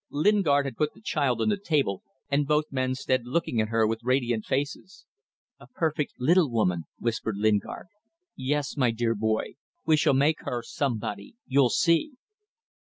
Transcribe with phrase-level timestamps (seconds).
[0.09, 3.85] Lingard had put the child on the table, and both men stood looking at her
[3.85, 5.05] with radiant faces.
[5.59, 7.85] "A perfect little woman," whispered Lingard.
[8.35, 11.35] "Yes, my dear boy, we shall make her somebody.
[11.45, 12.13] You'll see!"